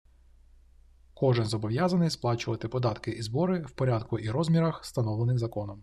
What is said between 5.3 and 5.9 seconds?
законом